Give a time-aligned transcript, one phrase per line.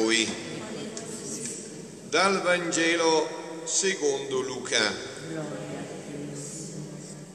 [0.00, 0.26] Voi.
[2.08, 4.96] Dal Vangelo secondo Luca.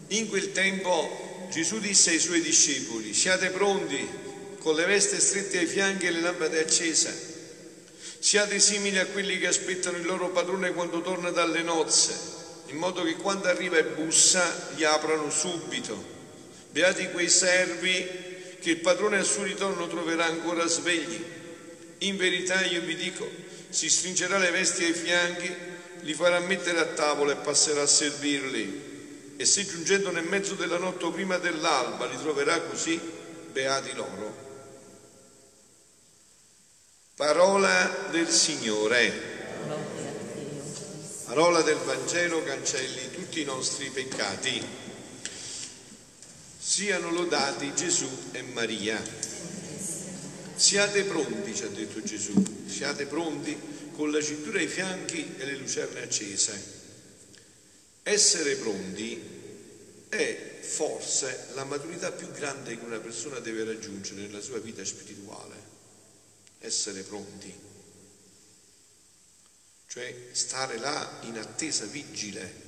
[0.07, 4.07] In quel tempo Gesù disse ai suoi discepoli, siate pronti
[4.58, 7.34] con le vesti strette ai fianchi e le lampade accese.
[8.17, 12.13] Siate simili a quelli che aspettano il loro padrone quando torna dalle nozze,
[12.70, 16.03] in modo che quando arriva e bussa gli aprano subito.
[16.72, 18.08] Beati quei servi
[18.59, 21.44] che il padrone al suo ritorno troverà ancora svegli.
[21.99, 23.30] In verità io vi dico,
[23.70, 25.53] si stringerà le vesti ai fianchi,
[26.02, 28.94] li farà mettere a tavola e passerà a servirli.
[29.38, 33.00] E se giungendo nel mezzo della notte o prima dell'alba li troverà così,
[33.52, 34.44] beati loro.
[37.16, 39.34] Parola del Signore.
[41.25, 44.62] Parola del Vangelo cancelli tutti i nostri peccati.
[46.58, 49.02] Siano lodati Gesù e Maria.
[50.56, 52.34] Siate pronti, ci ha detto Gesù,
[52.67, 53.58] siate pronti
[53.92, 56.73] con la cintura ai fianchi e le lucerne accese.
[58.03, 59.22] Essere pronti
[60.08, 65.56] è forse la maturità più grande che una persona deve raggiungere nella sua vita spirituale.
[66.59, 67.53] Essere pronti.
[69.88, 72.64] Cioè stare là in attesa vigile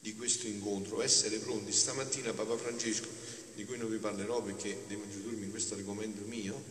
[0.00, 1.72] di questo incontro, essere pronti.
[1.72, 3.08] Stamattina Papa Francesco,
[3.54, 6.62] di cui non vi parlerò perché devo introdurmi in questo argomento mio,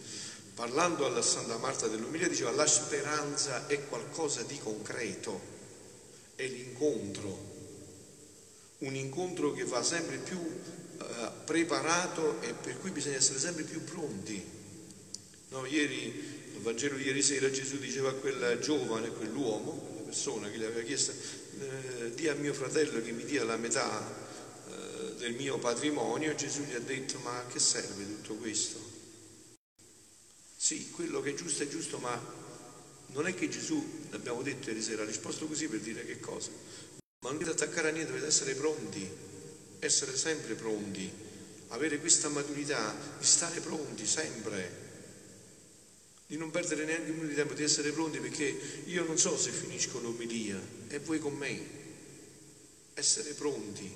[0.54, 5.40] parlando alla Santa Marta dell'Umilia diceva la speranza è qualcosa di concreto,
[6.36, 7.52] è l'incontro,
[8.80, 13.84] un incontro che va sempre più eh, preparato e per cui bisogna essere sempre più
[13.84, 14.44] pronti.
[15.50, 20.58] No, ieri, nel Vangelo ieri sera Gesù diceva a quel giovane, a quell'uomo, persona che
[20.58, 21.12] gli aveva chiesto
[21.60, 24.22] eh, dia a mio fratello che mi dia la metà
[25.14, 28.80] del mio patrimonio, Gesù gli ha detto ma a che serve tutto questo?
[30.56, 32.20] Sì, quello che è giusto è giusto, ma
[33.08, 36.52] non è che Gesù, l'abbiamo detto ieri sera, ha risposto così per dire che cosa?
[37.20, 39.08] Ma non dovete attaccare a niente, dovete essere pronti,
[39.80, 41.12] essere sempre pronti,
[41.70, 44.84] avere questa maturità di stare pronti sempre
[46.34, 49.38] di non perdere neanche un minuto di tempo, di essere pronti perché io non so
[49.38, 51.82] se finisco l'omelia e voi con me.
[52.96, 53.96] Essere pronti,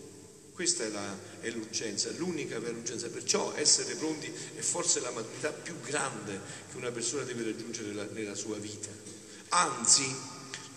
[0.57, 3.09] questa è, la, è l'urgenza, l'unica vera urgenza.
[3.09, 6.39] Perciò essere pronti è forse la maturità più grande
[6.71, 8.89] che una persona deve raggiungere la, nella sua vita.
[9.49, 10.03] Anzi,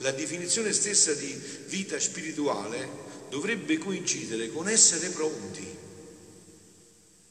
[0.00, 1.32] la definizione stessa di
[1.69, 2.86] vita spirituale
[3.30, 5.66] dovrebbe coincidere con essere pronti,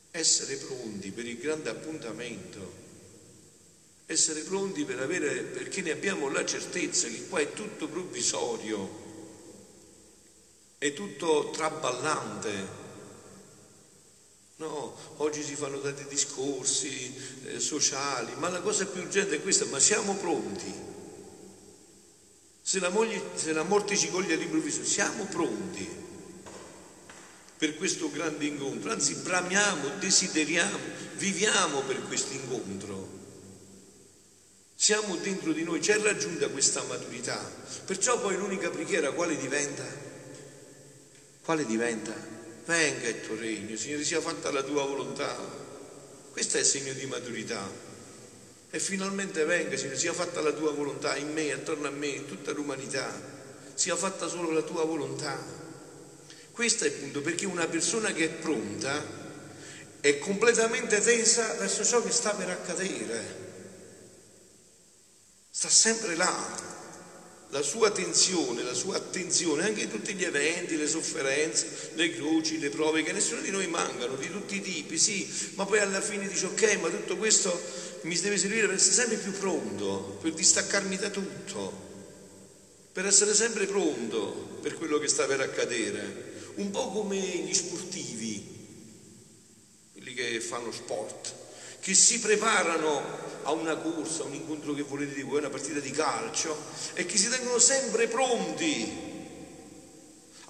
[0.09, 2.87] essere pronti per il grande appuntamento
[4.07, 9.08] essere pronti per avere, perché ne abbiamo la certezza che qua è tutto provvisorio,
[10.79, 12.77] è tutto traballante.
[14.55, 17.13] No, oggi si fanno tanti discorsi
[17.45, 20.73] eh, sociali, ma la cosa più urgente è questa, ma siamo pronti?
[22.61, 25.87] Se la, moglie, se la morte ci coglie all'improvviso, siamo pronti
[27.57, 30.77] per questo grande incontro, anzi bramiamo, desideriamo,
[31.15, 33.17] viviamo per questo incontro.
[34.75, 37.37] Siamo dentro di noi, c'è raggiunta questa maturità.
[37.85, 40.08] Perciò poi l'unica preghiera quale diventa?
[41.49, 42.13] Quale diventa?
[42.65, 45.35] Venga il tuo regno, Signore, sia fatta la tua volontà.
[46.29, 47.67] Questo è il segno di maturità.
[48.69, 52.27] E finalmente venga, Signore, sia fatta la tua volontà in me, attorno a me, in
[52.27, 53.11] tutta l'umanità.
[53.73, 55.43] Sia fatta solo la tua volontà.
[56.51, 59.03] Questo è il punto, perché una persona che è pronta
[60.01, 63.47] è completamente tesa verso ciò che sta per accadere
[65.49, 66.68] sta sempre là.
[67.51, 72.69] La sua attenzione, la sua attenzione, anche tutti gli eventi, le sofferenze, le croci, le
[72.69, 76.27] prove, che nessuno di noi mancano, di tutti i tipi, sì, ma poi alla fine
[76.27, 77.59] dice ok, ma tutto questo
[78.01, 81.87] mi deve servire per essere sempre più pronto, per distaccarmi da tutto,
[82.91, 86.27] per essere sempre pronto per quello che sta per accadere.
[86.55, 88.45] Un po' come gli sportivi,
[89.93, 91.33] quelli che fanno sport,
[91.79, 95.49] che si preparano a una corsa, a un incontro che volete di voi, a una
[95.49, 96.55] partita di calcio
[96.93, 99.09] e che si tengono sempre pronti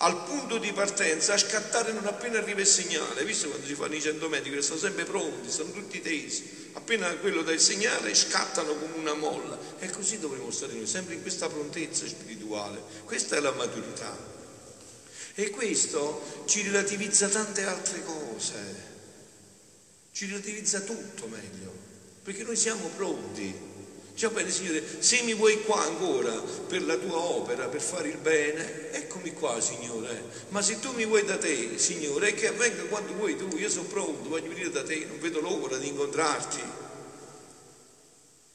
[0.01, 3.95] al punto di partenza a scattare non appena arriva il segnale, visto quando si fanno
[3.95, 8.15] i 100 metri, che sono sempre pronti, sono tutti tesi, appena quello dà il segnale
[8.15, 9.57] scattano come una molla.
[9.79, 14.37] E così dovremmo stare noi, sempre in questa prontezza spirituale, questa è la maturità.
[15.35, 18.55] E questo ci relativizza tante altre cose,
[20.11, 21.69] ci relativizza tutto meglio
[22.29, 23.67] perché noi siamo pronti.
[24.13, 28.17] Diciamo bene, Signore, se mi vuoi qua ancora per la tua opera, per fare il
[28.17, 30.25] bene, eccomi qua, Signore.
[30.49, 33.87] Ma se tu mi vuoi da te, Signore, che avvenga quando vuoi tu, io sono
[33.87, 36.61] pronto, voglio venire da te, non vedo l'ora di incontrarti.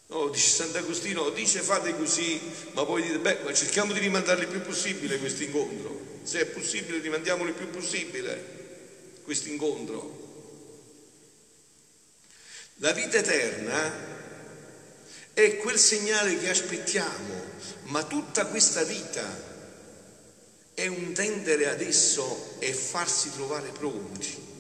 [0.09, 2.39] No, dice Sant'Agostino, dice fate così,
[2.75, 5.99] ma poi dite, beh, ma cerchiamo di rimandare il più possibile questo incontro.
[6.23, 10.24] Se è possibile, rimandiamolo il più possibile questo incontro.
[12.79, 14.13] La vita eterna
[15.33, 17.43] è quel segnale che aspettiamo,
[17.85, 19.53] ma tutta questa vita
[20.75, 24.53] è un tendere ad esso e farsi trovare pronti.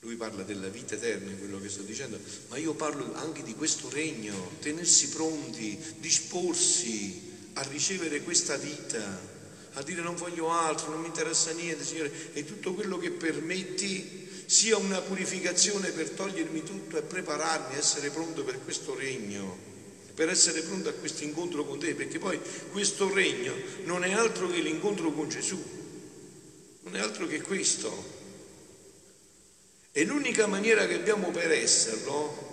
[0.00, 2.18] Lui parla della vita eterna quello che sto dicendo,
[2.48, 9.20] ma io parlo anche di questo regno, tenersi pronti, disporsi a ricevere questa vita,
[9.74, 14.25] a dire non voglio altro, non mi interessa niente, Signore, e tutto quello che permetti
[14.46, 19.58] sia una purificazione per togliermi tutto e prepararmi a essere pronto per questo regno,
[20.14, 22.40] per essere pronto a questo incontro con te, perché poi
[22.70, 23.54] questo regno
[23.84, 25.62] non è altro che l'incontro con Gesù,
[26.82, 28.14] non è altro che questo.
[29.90, 32.44] E l'unica maniera che abbiamo per esserlo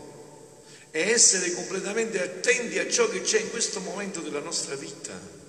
[0.89, 5.41] è essere completamente attenti a ciò che c'è in questo momento della nostra vita.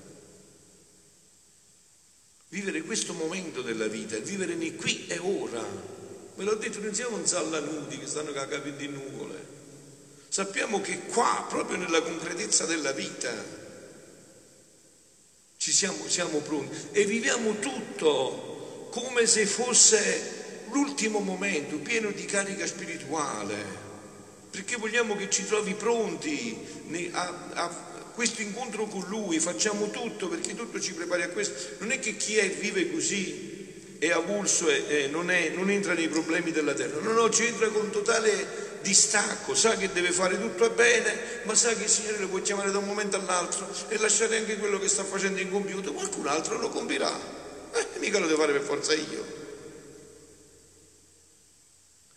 [2.49, 5.94] Vivere questo momento della vita, vivere qui e ora.
[6.36, 9.52] Ve l'ho detto, non siamo in salla che stanno capi di nuvole.
[10.28, 13.32] Sappiamo che qua, proprio nella concretezza della vita,
[15.56, 22.66] ci siamo, siamo pronti e viviamo tutto come se fosse l'ultimo momento, pieno di carica
[22.66, 23.82] spirituale,
[24.50, 26.58] perché vogliamo che ci trovi pronti
[27.12, 27.69] a, a
[28.12, 31.76] questo incontro con Lui, facciamo tutto perché tutto ci prepari a questo.
[31.78, 33.63] Non è che chi è vive così
[33.99, 37.00] è avulso e, non, non, entra nei problemi della terra.
[37.00, 41.75] No, no, ci entra con totale distacco, sa che deve fare tutto bene, ma sa
[41.75, 44.88] che il Signore lo può chiamare da un momento all'altro e lasciare anche quello che
[44.88, 47.12] sta facendo incompiuto, qualcun altro lo compirà.
[47.73, 49.43] Eh, mica lo devo fare per forza io.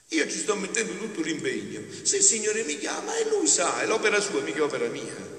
[0.09, 1.81] Io ci sto mettendo tutto l'impegno.
[2.03, 5.35] Se il Signore mi chiama e lui sa, è l'opera sua, mica opera mia.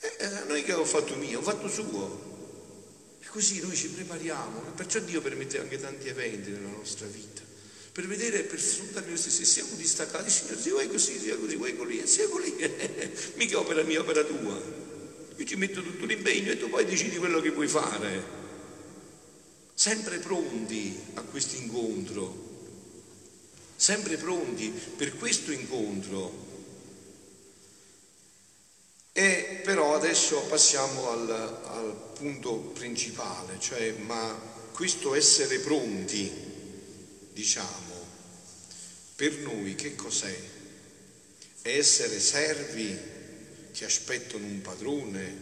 [0.00, 2.27] Eh, eh, non è che ho fatto mio, ho fatto suo.
[3.38, 7.40] Così noi ci prepariamo, perciò Dio permette anche tanti eventi nella nostra vita,
[7.92, 11.76] per vedere, per sfruttare noi stessi, siamo distaccati, Signore, se vuoi così, sia così, vuoi
[11.76, 12.56] così, sia così,
[13.38, 14.60] mica opera mia, opera tua.
[15.36, 18.24] Io ci metto tutto l'impegno e tu poi decidi quello che vuoi fare.
[19.72, 22.66] Sempre pronti a questo incontro,
[23.76, 26.46] sempre pronti per questo incontro
[29.12, 34.34] e però adesso passiamo al, al punto principale, cioè ma
[34.72, 36.32] questo essere pronti,
[37.34, 38.06] diciamo,
[39.14, 40.34] per noi che cos'è?
[41.60, 42.98] È essere servi
[43.70, 45.36] che aspettano un padrone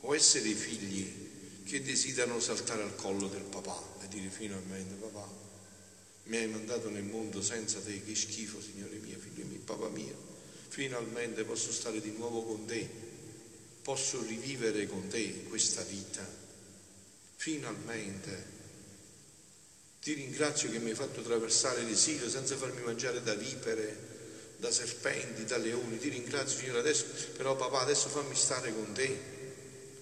[0.00, 5.26] o essere figli che desiderano saltare al collo del papà e dire finalmente papà
[6.24, 10.32] mi hai mandato nel mondo senza te, che schifo Signore mio, figlio mio, papà mio
[10.74, 13.03] finalmente posso stare di nuovo con te,
[13.84, 16.26] posso rivivere con te questa vita,
[17.36, 18.52] finalmente.
[20.00, 25.44] Ti ringrazio che mi hai fatto attraversare l'esilio senza farmi mangiare da vipere, da serpenti,
[25.44, 25.98] da leoni.
[25.98, 27.04] Ti ringrazio, Signore, adesso,
[27.36, 29.32] però papà, adesso fammi stare con te.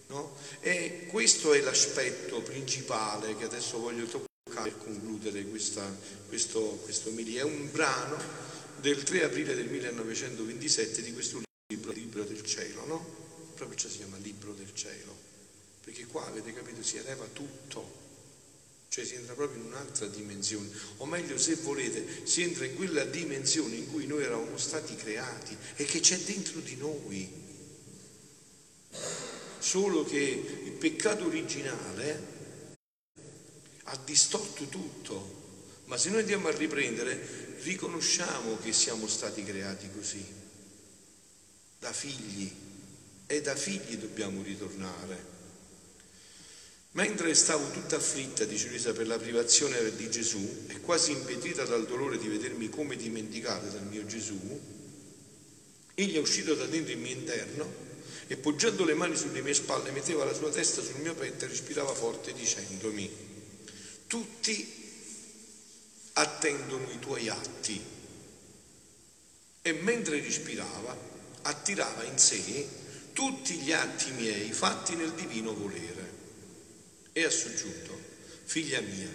[0.07, 0.37] No?
[0.61, 5.85] E questo è l'aspetto principale che adesso voglio toccare per concludere questa,
[6.29, 7.37] questo, questo mili.
[7.37, 8.17] È un brano
[8.81, 11.52] del 3 aprile del 1927 di questo libro,
[13.63, 13.69] no?
[13.69, 15.17] Proprio ciò si chiama Libro del Cielo,
[15.83, 18.01] perché qua avete capito si eleva tutto,
[18.89, 23.05] cioè si entra proprio in un'altra dimensione, o meglio se volete si entra in quella
[23.05, 27.41] dimensione in cui noi eravamo stati creati e che c'è dentro di noi.
[29.59, 32.31] Solo che il peccato originale
[33.85, 35.41] ha distorto tutto,
[35.85, 40.25] ma se noi andiamo a riprendere riconosciamo che siamo stati creati così,
[41.79, 42.71] da figli,
[43.33, 45.31] e da figli dobbiamo ritornare.
[46.91, 51.87] Mentre stavo tutta afflitta, dice Luisa, per la privazione di Gesù e quasi impedita dal
[51.87, 54.39] dolore di vedermi come dimenticata dal mio Gesù,
[55.95, 57.73] egli è uscito da dentro il mio interno
[58.27, 61.49] e poggiando le mani sulle mie spalle metteva la sua testa sul mio petto e
[61.49, 63.11] respirava forte dicendomi,
[64.09, 64.81] tutti
[66.13, 67.83] attendono i tuoi atti.
[69.63, 70.95] E mentre respirava,
[71.41, 72.81] attirava in sé
[73.13, 76.21] tutti gli atti miei fatti nel divino volere.
[77.13, 77.99] E ha soggiunto,
[78.45, 79.11] figlia mia,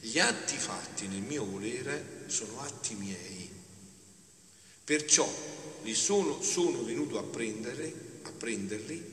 [0.00, 3.50] gli atti fatti nel mio volere sono atti miei.
[4.84, 5.30] Perciò
[5.82, 9.12] li sono, sono venuto a, prendere, a prenderli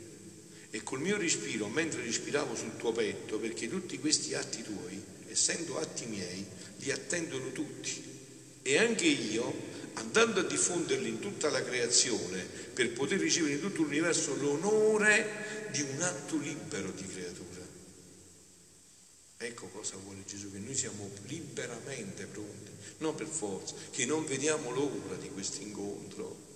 [0.71, 5.79] e col mio respiro, mentre respiravo sul tuo petto, perché tutti questi atti tuoi, essendo
[5.79, 6.45] atti miei,
[6.77, 8.03] li attendono tutti.
[8.61, 9.51] E anche io,
[9.93, 15.81] andando a diffonderli in tutta la creazione per poter ricevere in tutto l'universo l'onore di
[15.81, 17.47] un atto libero di creatura.
[19.41, 24.71] Ecco cosa vuole Gesù, che noi siamo liberamente pronti, non per forza, che non vediamo
[24.71, 26.47] l'ora di questo incontro,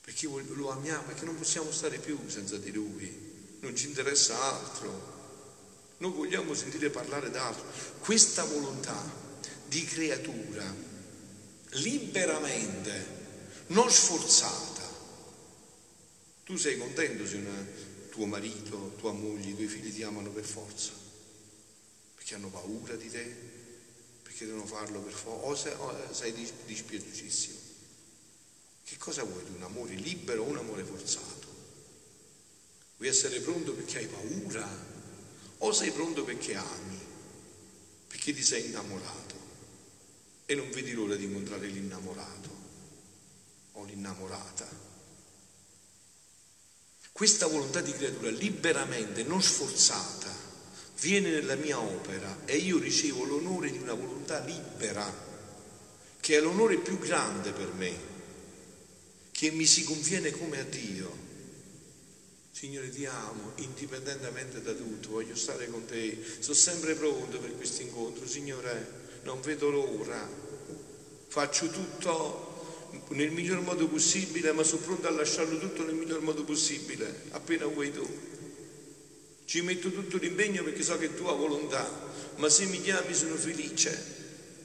[0.00, 5.12] perché lo amiamo, perché non possiamo stare più senza di Lui, non ci interessa altro,
[5.98, 7.64] non vogliamo sentire parlare d'altro.
[7.98, 9.02] Questa volontà
[9.66, 10.92] di creatura
[11.74, 13.06] liberamente,
[13.68, 14.82] non sforzata.
[16.44, 17.66] Tu sei contento se una,
[18.10, 20.92] tuo marito, tua moglie, i tuoi figli ti amano per forza?
[22.14, 23.36] Perché hanno paura di te?
[24.22, 25.80] Perché devono farlo per forza?
[25.80, 26.32] O sei,
[26.66, 27.58] dispiaciutissimo?
[28.84, 29.54] Che cosa vuoi tu?
[29.54, 31.52] Un amore libero o un amore forzato?
[32.96, 34.68] Vuoi essere pronto perché hai paura?
[35.58, 36.98] O sei pronto perché ami?
[38.06, 39.43] Perché ti sei innamorato?
[40.46, 42.50] E non vedi l'ora di incontrare l'innamorato
[43.72, 44.68] o l'innamorata?
[47.12, 50.32] Questa volontà di creatura liberamente, non sforzata,
[51.00, 55.12] viene nella mia opera e io ricevo l'onore di una volontà libera,
[56.20, 58.12] che è l'onore più grande per me
[59.30, 61.22] che mi si conviene come a Dio.
[62.52, 67.82] Signore, ti amo, indipendentemente da tutto, voglio stare con te, sono sempre pronto per questo
[67.82, 70.28] incontro, Signore, non vedo l'ora,
[71.28, 72.52] faccio tutto
[73.08, 77.66] nel miglior modo possibile, ma sono pronto a lasciarlo tutto nel miglior modo possibile, appena
[77.66, 78.06] vuoi tu.
[79.44, 81.86] Ci metto tutto l'impegno perché so che è tua volontà,
[82.36, 84.12] ma se mi chiami sono felice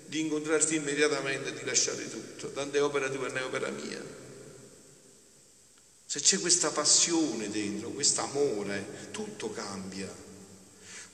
[0.05, 4.17] di incontrarti immediatamente e di lasciare tutto, tante opere tua e opera mia.
[6.05, 10.28] Se c'è questa passione dentro, questo amore, tutto cambia.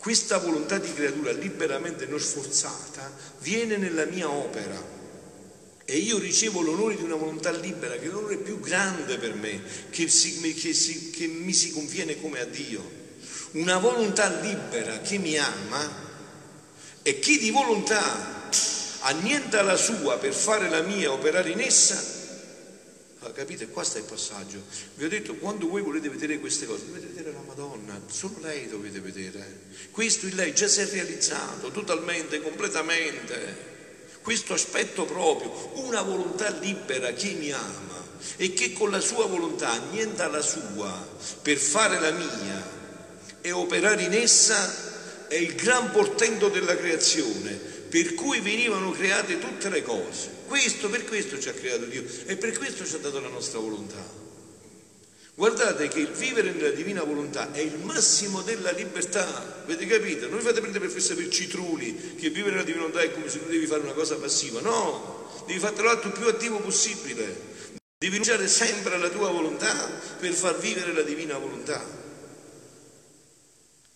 [0.05, 4.79] Questa volontà di creatura liberamente non sforzata viene nella mia opera
[5.83, 10.07] e io ricevo l'onore di una volontà libera, che è più grande per me, che,
[10.07, 12.87] si, che, si, che mi si conviene come a Dio.
[13.53, 15.89] Una volontà libera che mi ama
[17.01, 18.47] e chi di volontà
[18.99, 22.24] annienta la sua per fare la mia, operare in essa,
[23.35, 23.67] capite?
[23.67, 24.63] Qua sta il passaggio.
[24.95, 28.67] Vi ho detto, quando voi volete vedere queste cose, dovete vedere la Madonna, solo lei
[28.67, 29.61] dovete vedere.
[29.91, 33.73] Questo in lei già si è realizzato totalmente, completamente.
[34.21, 38.03] Questo aspetto proprio, una volontà libera che mi ama
[38.37, 41.07] e che con la sua volontà annienta la sua
[41.41, 42.73] per fare la mia
[43.41, 44.84] e operare in essa
[45.35, 50.29] è il gran portento della creazione per cui venivano create tutte le cose.
[50.47, 53.59] Questo, per questo ci ha creato Dio e per questo ci ha dato la nostra
[53.59, 54.23] volontà.
[55.35, 60.29] Guardate che il vivere nella divina volontà è il massimo della libertà, avete capito?
[60.29, 63.27] Non vi fate prendere per festa per citruli, che vivere nella divina volontà è come
[63.27, 67.23] se tu devi fare una cosa passiva, no, devi fare l'atto più attivo possibile,
[67.97, 69.73] devi rinunciare sempre alla tua volontà
[70.17, 72.04] per far vivere la divina volontà.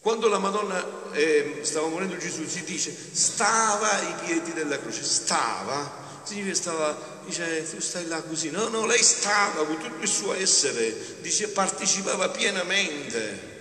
[0.01, 6.21] Quando la Madonna eh, stava morendo Gesù si dice stava ai piedi della croce, stava,
[6.23, 10.33] significa stava, dice tu stai là così, no, no, lei stava con tutto il suo
[10.33, 13.57] essere, dice partecipava pienamente.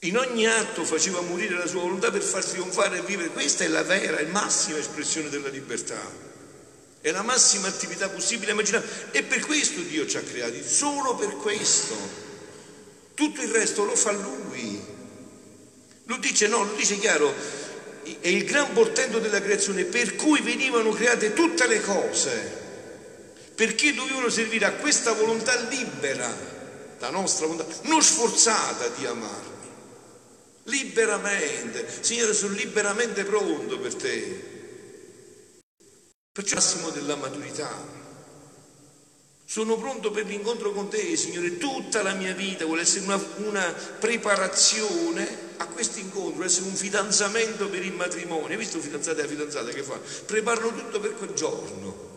[0.00, 3.30] In ogni atto faceva morire la sua volontà per far trionfare e vivere.
[3.30, 6.00] Questa è la vera e massima espressione della libertà.
[7.00, 8.86] È la massima attività possibile immaginare.
[9.12, 12.25] E per questo Dio ci ha creati, solo per questo.
[13.16, 14.78] Tutto il resto lo fa lui.
[16.04, 17.32] Lo dice no, lo dice chiaro,
[18.20, 22.30] è il gran portento della creazione per cui venivano create tutte le cose,
[23.54, 26.30] perché dovevano servire a questa volontà libera,
[26.98, 29.70] la nostra volontà, non sforzata di amarmi,
[30.64, 31.86] liberamente.
[32.02, 34.54] Signore, sono liberamente pronto per te.
[36.32, 37.95] Perciò il massimo della maturità.
[39.48, 41.56] Sono pronto per l'incontro con te, Signore.
[41.56, 46.74] Tutta la mia vita vuole essere una, una preparazione a questo incontro, vuole essere un
[46.74, 48.48] fidanzamento per il matrimonio.
[48.48, 50.00] Hai visto fidanzate e la fidanzata che fa?
[50.26, 52.14] Preparano tutto per quel giorno.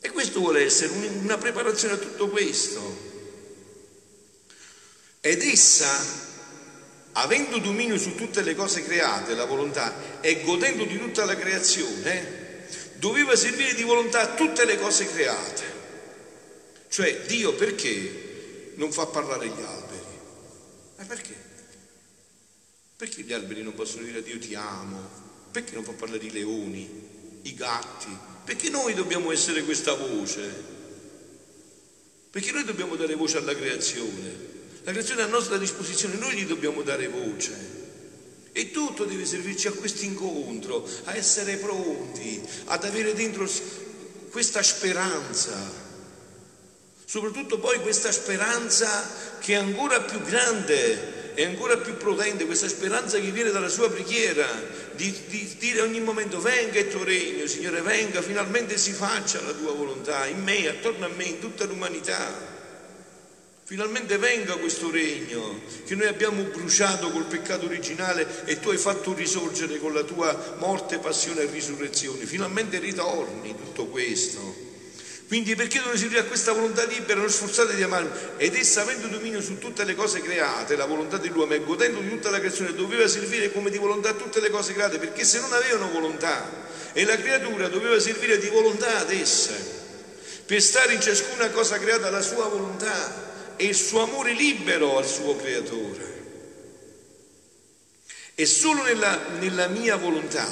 [0.00, 3.04] E questo vuole essere una preparazione a tutto questo.
[5.20, 6.02] Ed essa,
[7.12, 12.64] avendo dominio su tutte le cose create, la volontà, e godendo di tutta la creazione,
[12.94, 15.75] doveva servire di volontà a tutte le cose create.
[16.96, 20.18] Cioè Dio perché non fa parlare gli alberi?
[20.96, 21.36] Ma perché?
[22.96, 25.06] Perché gli alberi non possono dire a Dio ti amo?
[25.50, 26.88] Perché non fa parlare i leoni,
[27.42, 28.08] i gatti?
[28.46, 30.50] Perché noi dobbiamo essere questa voce?
[32.30, 34.34] Perché noi dobbiamo dare voce alla creazione.
[34.84, 37.52] La creazione è a nostra disposizione, noi gli dobbiamo dare voce.
[38.52, 43.46] E tutto deve servirci a questo incontro, a essere pronti, ad avere dentro
[44.30, 45.84] questa speranza.
[47.08, 49.08] Soprattutto poi questa speranza
[49.38, 53.88] che è ancora più grande e ancora più potente, questa speranza che viene dalla sua
[53.88, 54.44] preghiera,
[54.92, 59.52] di, di dire ogni momento venga il tuo regno, Signore, venga, finalmente si faccia la
[59.52, 62.54] tua volontà in me, attorno a me, in tutta l'umanità.
[63.62, 69.14] Finalmente venga questo regno che noi abbiamo bruciato col peccato originale e tu hai fatto
[69.14, 72.26] risorgere con la tua morte, passione e risurrezione.
[72.26, 74.65] Finalmente ritorni tutto questo.
[75.26, 78.10] Quindi perché non servire a questa volontà libera, non sforzate di amarmi?
[78.36, 82.08] Ed essa avendo dominio su tutte le cose create, la volontà dell'uomo e godendo di
[82.08, 85.40] tutta la creazione, doveva servire come di volontà a tutte le cose create, perché se
[85.40, 86.48] non avevano volontà
[86.92, 89.54] e la creatura doveva servire di volontà ad esse,
[90.46, 95.06] per stare in ciascuna cosa creata la sua volontà e il suo amore libero al
[95.06, 96.14] suo creatore.
[98.36, 100.46] E solo nella, nella mia volontà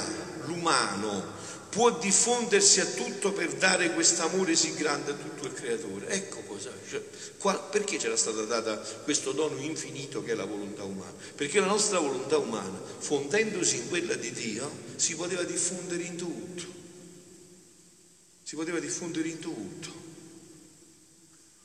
[0.45, 1.34] l'umano
[1.75, 6.07] può diffondersi a tutto per dare questo amore sì grande a tutto il creatore.
[6.07, 7.03] Ecco cosa, cioè,
[7.37, 11.11] qua, perché c'era stata data questo dono infinito che è la volontà umana?
[11.35, 16.63] Perché la nostra volontà umana, fondendosi in quella di Dio, si poteva diffondere in tutto.
[18.41, 19.89] Si poteva diffondere in tutto.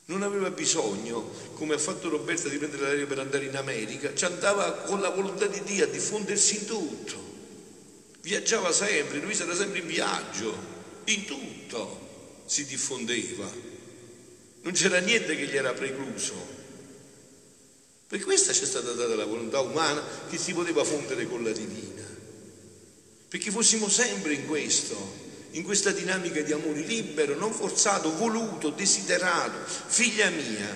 [0.07, 4.25] Non aveva bisogno, come ha fatto Roberta, di prendere l'aereo per andare in America, ci
[4.25, 7.30] andava con la volontà di Dio a diffondersi in tutto.
[8.23, 10.57] Viaggiava sempre, lui era sempre in viaggio,
[11.05, 13.51] in tutto si diffondeva.
[14.63, 16.59] Non c'era niente che gli era precluso.
[18.07, 22.05] Per questa c'è stata data la volontà umana che si poteva fondere con la divina.
[23.29, 29.59] Perché fossimo sempre in questo in questa dinamica di amore libero, non forzato, voluto, desiderato.
[29.65, 30.69] Figlia mia,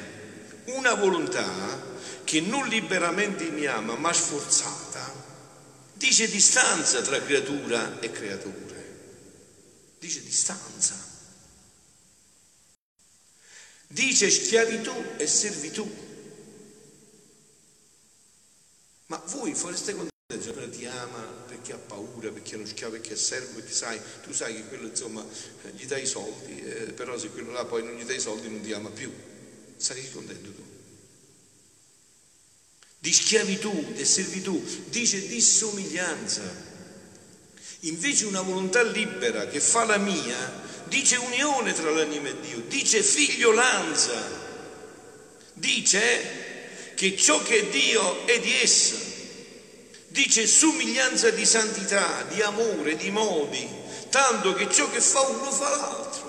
[0.67, 1.93] una volontà
[2.25, 4.84] che non liberamente mi ama, ma sforzata,
[6.05, 8.73] dice distanza tra creatura e creature.
[9.99, 10.95] Dice distanza.
[13.87, 16.03] Dice schiavitù e servitù.
[19.07, 20.13] Ma voi fareste contento?
[20.27, 23.73] La giornata ti ama perché ha paura, perché è uno schiavo, perché è servo, perché
[23.73, 25.25] sai, tu sai che quello insomma
[25.73, 28.49] gli dai i soldi, eh, però se quello là poi non gli dai i soldi
[28.49, 29.13] non ti ama più.
[29.77, 30.74] Sarai contento tu.
[33.05, 36.41] Di schiavitù, di servitù, dice dissomiglianza.
[37.81, 43.03] Invece una volontà libera che fa la mia, dice unione tra l'anima e Dio, dice
[43.03, 44.19] figliolanza,
[45.53, 48.97] dice che ciò che è Dio è di essa
[50.15, 53.69] dice somiglianza di santità, di amore, di modi,
[54.11, 56.24] tanto che ciò che fa uno fa l'altro.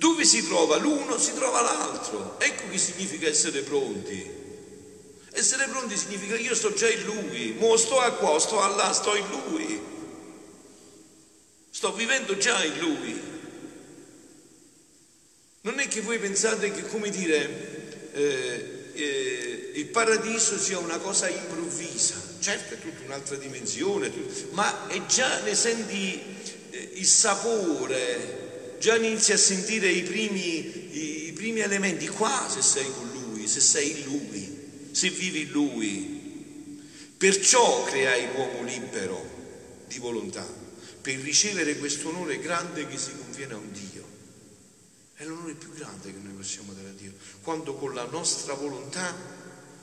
[0.00, 2.40] Dove si trova l'uno si trova l'altro.
[2.40, 4.38] Ecco che significa essere pronti.
[5.32, 8.94] Essere pronti significa io sto già in lui, mo sto a qua, sto a là,
[8.94, 9.78] sto in lui.
[11.68, 13.20] Sto vivendo già in lui.
[15.60, 21.28] Non è che voi pensate che, come dire, eh, eh, il paradiso sia una cosa
[21.28, 24.10] improvvisa, certo è tutta un'altra dimensione,
[24.52, 26.22] ma è già ne senti
[26.70, 28.39] eh, il sapore,
[28.80, 33.60] già inizi a sentire i primi, i, primi elementi qua se sei con lui, se
[33.60, 36.82] sei in lui, se vivi in lui.
[37.18, 40.46] Perciò creai l'uomo libero di volontà,
[41.02, 44.08] per ricevere questo onore grande che si conviene a un Dio.
[45.14, 47.12] È l'onore più grande che noi possiamo dare a Dio,
[47.42, 49.14] quando con la nostra volontà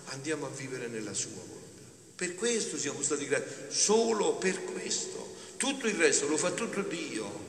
[0.05, 1.83] andiamo a vivere nella sua volontà.
[2.15, 5.36] Per questo siamo stati creati, solo per questo.
[5.57, 7.46] Tutto il resto lo fa tutto Dio.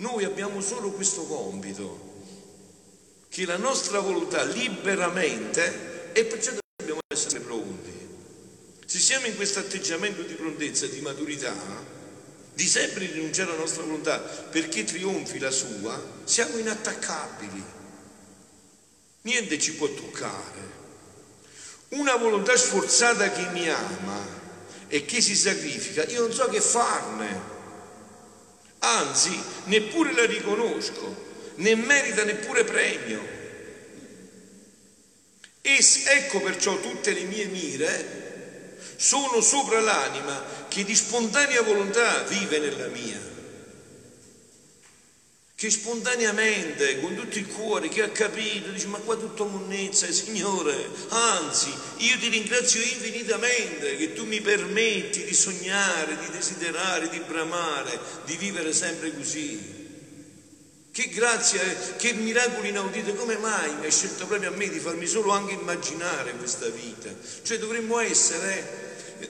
[0.00, 2.06] Noi abbiamo solo questo compito,
[3.28, 7.92] che la nostra volontà liberamente, e perciò dobbiamo essere pronti.
[8.86, 11.52] Se siamo in questo atteggiamento di prontezza, di maturità,
[12.54, 17.64] di sempre rinunciare alla nostra volontà perché trionfi la sua, siamo inattaccabili.
[19.22, 20.76] Niente ci può toccare.
[21.88, 24.26] Una volontà sforzata che mi ama
[24.86, 27.57] e che si sacrifica, io non so che farne.
[28.80, 33.36] Anzi, neppure la riconosco, né merita neppure premio.
[35.60, 38.26] E ecco perciò tutte le mie mire
[38.96, 43.20] sono sopra l'anima che di spontanea volontà vive nella mia,
[45.58, 50.88] che spontaneamente, con tutto il cuore, che ha capito, dice ma qua tutto monnezza, Signore,
[51.08, 57.98] anzi io ti ringrazio infinitamente che tu mi permetti di sognare, di desiderare, di bramare,
[58.24, 59.86] di vivere sempre così.
[60.92, 61.60] Che grazia,
[61.96, 65.54] che miracolo inaudito, come mai mi hai scelto proprio a me di farmi solo anche
[65.54, 67.10] immaginare questa vita?
[67.42, 68.77] Cioè dovremmo essere eh,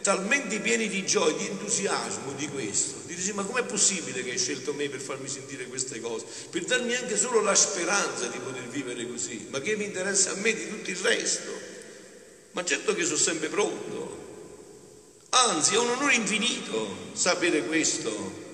[0.03, 3.01] talmente pieni di gioia, di entusiasmo di questo.
[3.07, 6.25] Di dire, ma com'è possibile che hai scelto me per farmi sentire queste cose?
[6.51, 9.47] Per darmi anche solo la speranza di poter vivere così.
[9.51, 11.51] Ma che mi interessa a me di tutto il resto?
[12.53, 14.27] Ma certo che sono sempre pronto.
[15.31, 18.47] Anzi, è un onore infinito sapere questo.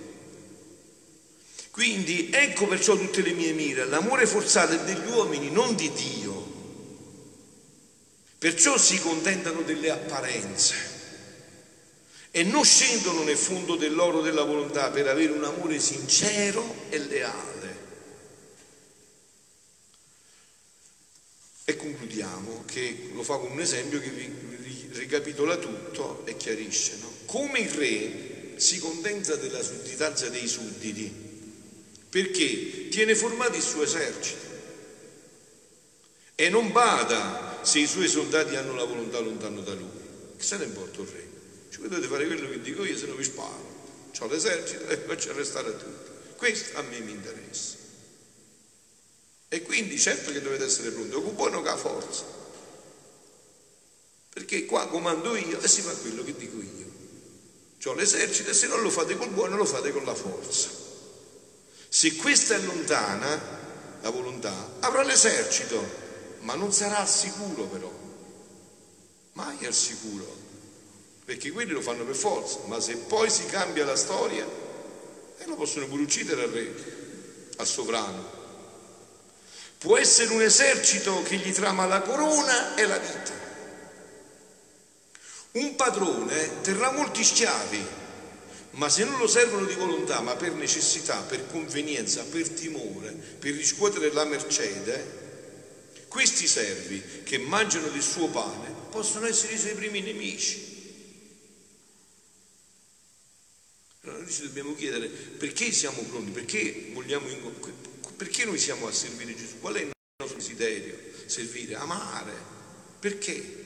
[1.71, 6.53] Quindi ecco perciò tutte le mie mire, l'amore forzato è degli uomini, non di Dio.
[8.39, 10.94] Perciò si contentano delle apparenze
[12.37, 17.77] e non scendono nel fondo dell'oro della volontà per avere un amore sincero e leale.
[21.65, 26.97] E concludiamo che lo fa con un esempio che vi ricapitola tutto e chiarisce.
[27.01, 27.13] No?
[27.27, 31.15] Come il re si contenta della sudditanza dei sudditi
[32.09, 34.43] perché tiene formato il suo esercito
[36.35, 40.03] e non bada se i suoi soldati hanno la volontà lontano da lui.
[40.37, 41.34] Che se ne importa il re?
[41.75, 44.13] Ci potete fare quello che dico io, se no vi sparo.
[44.21, 46.37] Ho l'esercito e faccio arrestare tutti.
[46.37, 47.75] Questo a me mi interessa.
[49.49, 52.23] E quindi certo che dovete essere pronti, occupano con la forza.
[54.33, 56.93] Perché qua comando io e si fa quello che dico io.
[57.91, 60.69] Ho l'esercito e se non lo fate col buono lo fate con la forza.
[61.89, 65.85] Se questa è lontana, la volontà, avrà l'esercito,
[66.43, 67.93] ma non sarà al sicuro però,
[69.33, 70.44] mai al sicuro,
[71.25, 74.47] perché quelli lo fanno per forza, ma se poi si cambia la storia,
[75.39, 76.75] eh, lo possono pure uccidere al re,
[77.57, 78.43] al sovrano.
[79.79, 83.43] Può essere un esercito che gli trama la corona e la vita.
[85.53, 88.03] Un padrone terrà molti schiavi
[88.75, 93.53] ma se non lo servono di volontà, ma per necessità, per convenienza, per timore, per
[93.53, 95.23] riscuotere la mercede,
[96.09, 100.74] questi servi che mangiano del suo pane possono essere i suoi primi nemici.
[104.25, 107.27] Noi ci dobbiamo chiedere perché siamo pronti, perché, vogliamo,
[108.17, 110.99] perché noi siamo a servire Gesù, qual è il nostro desiderio?
[111.27, 112.33] Servire, amare,
[112.99, 113.63] perché?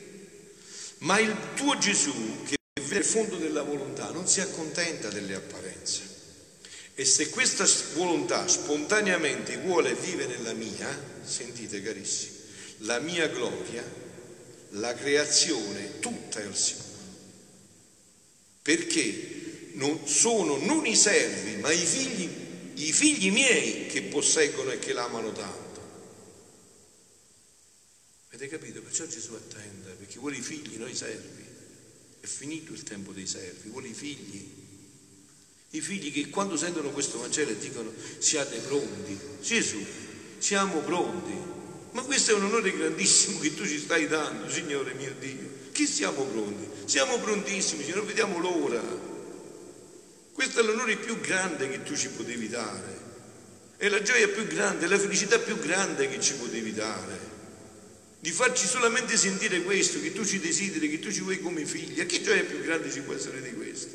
[0.98, 2.56] Ma il tuo Gesù che
[2.88, 6.16] nel fondo della volontà non si accontenta delle apparenze.
[6.94, 10.88] E se questa volontà spontaneamente vuole vivere nella mia,
[11.22, 12.36] sentite carissimi,
[12.78, 13.84] la mia gloria,
[14.70, 16.86] la creazione tutta è al sicuro.
[18.62, 19.37] Perché
[19.78, 22.28] non sono non i servi, ma i figli,
[22.74, 25.66] i figli miei che posseggono e che l'amano tanto.
[28.28, 28.82] Avete capito?
[28.82, 31.44] Perciò Gesù attende, perché vuole i figli, noi servi.
[32.20, 34.66] È finito il tempo dei servi, vuole i figli.
[35.70, 39.18] I figli che quando sentono questo Vangelo dicono siate pronti.
[39.42, 39.84] Gesù,
[40.38, 41.56] siamo pronti.
[41.92, 45.70] Ma questo è un onore grandissimo che tu ci stai dando, Signore mio Dio.
[45.72, 46.66] Che siamo pronti?
[46.86, 49.16] Siamo prontissimi, non vediamo l'ora.
[50.38, 52.96] Questo è l'onore più grande che tu ci potevi dare.
[53.76, 57.18] È la gioia più grande, è la felicità più grande che ci potevi dare
[58.20, 62.00] di farci solamente sentire questo, che tu ci desideri, che tu ci vuoi come figli.
[62.00, 63.92] A che gioia più grande ci può essere di questo?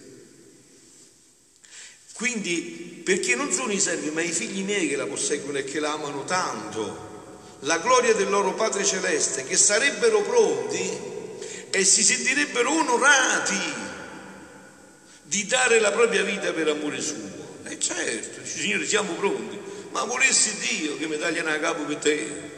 [2.12, 5.80] Quindi, perché non sono i servi, ma i figli miei che la posseggono e che
[5.80, 10.92] la amano tanto, la gloria del loro Padre Celeste, che sarebbero pronti
[11.70, 13.83] e si sentirebbero onorati
[15.34, 17.62] di dare la propria vita per amore suo.
[17.64, 19.58] E certo, Signore, siamo pronti,
[19.90, 22.52] ma volessi Dio che mi tagliano a capo per te.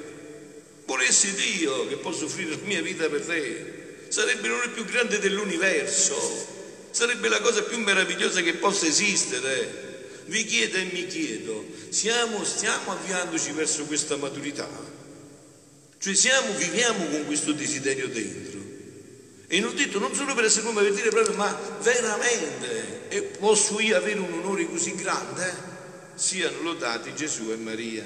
[0.83, 6.88] Volessi Dio che posso offrire la mia vita per te, sarebbe l'onore più grande dell'universo,
[6.91, 9.83] sarebbe la cosa più meravigliosa che possa esistere.
[10.25, 14.67] Vi chiedo e mi chiedo, siamo, stiamo avviandoci verso questa maturità?
[15.97, 18.54] Cioè siamo, viviamo con questo desiderio dentro.
[19.47, 23.08] E non solo per essere come per dire proprio, ma veramente.
[23.10, 25.73] E posso io avere un onore così grande?
[26.15, 28.03] Siano lodati Gesù e Maria.